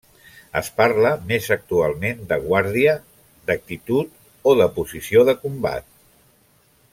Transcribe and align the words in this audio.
Es 0.59 0.69
parla 0.77 1.09
més 1.31 1.49
actualment 1.55 2.23
de 2.31 2.39
guàrdia, 2.45 2.95
d'actitud 3.51 4.19
o 4.53 4.55
de 4.63 4.69
posició 4.79 5.25
de 5.29 5.37
combat. 5.45 5.89